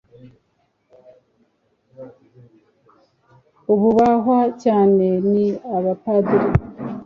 [3.73, 5.45] abubahwa cyane ni
[5.77, 6.49] abapadiri